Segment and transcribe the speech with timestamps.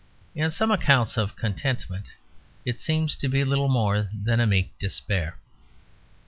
[0.33, 2.09] In some accounts of contentment
[2.65, 5.37] it seems to be little more than a meek despair.